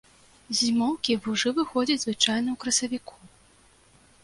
[0.45, 3.15] З зімоўкі вужы выходзяць звычайна ў красавіку.